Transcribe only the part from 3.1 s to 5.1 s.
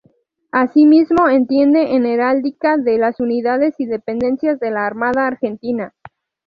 unidades y dependencias de la